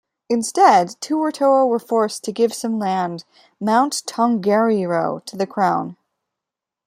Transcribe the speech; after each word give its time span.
Instead 0.31 0.87
Tuwharetoa 0.99 1.69
were 1.69 1.77
forced 1.77 2.23
to 2.23 2.31
give 2.31 2.55
some 2.55 2.79
land 2.79 3.23
-Mount 3.61 4.03
Tongariro 4.05 5.23
to 5.25 5.37
the 5.37 5.45
crown. 5.45 5.95